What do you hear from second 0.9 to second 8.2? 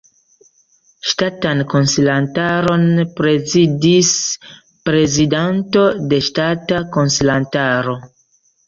Ŝtatan Konsilantaron prezidis Prezidanto de Ŝtata Konsilantaro.